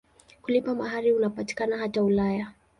Kulipa 0.41 0.75
mahari 0.75 1.11
unapatikana 1.11 1.77
hata 1.77 2.03
Ulaya. 2.03 2.51